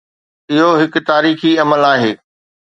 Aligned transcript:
اهو 0.53 0.69
هڪ 0.81 0.93
تاريخي 1.09 1.51
عمل 1.63 1.81
آهي. 1.93 2.11